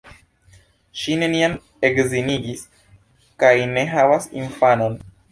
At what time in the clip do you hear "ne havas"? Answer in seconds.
3.75-4.27